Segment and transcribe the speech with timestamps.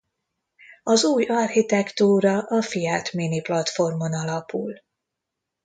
[0.83, 4.83] Az új architektúra a Fiat Mini platformon alapul.